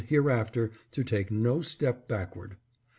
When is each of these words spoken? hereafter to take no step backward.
hereafter 0.07 0.71
to 0.89 1.03
take 1.03 1.29
no 1.29 1.61
step 1.61 2.07
backward. 2.07 2.57